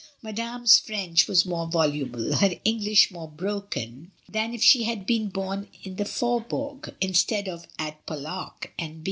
[0.23, 5.67] Madame's French was more voluble, her English more broken, than if she had been bom
[5.83, 8.99] in the Faubourg, instead of at PoUok, N.B.